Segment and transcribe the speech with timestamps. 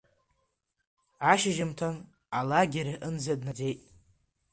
[1.31, 1.95] Ашьжьымҭан
[2.37, 3.79] алагер аҟынӡа днаӡеит.